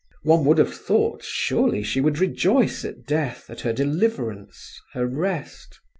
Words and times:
One 0.23 0.45
would 0.45 0.57
have 0.57 0.73
thought, 0.73 1.21
surely 1.23 1.83
she 1.83 2.01
would 2.01 2.17
rejoice 2.17 2.83
at 2.83 3.05
death, 3.05 3.51
at 3.51 3.61
her 3.61 3.71
deliverance, 3.71 4.81
her 4.93 5.05
rest. 5.05 5.79